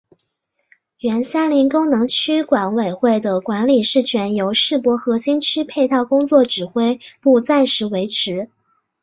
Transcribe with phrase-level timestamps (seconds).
[0.97, 8.49] 原三林功能区域管委会的管理事权由世博核心区配套工作指挥部暂时维持。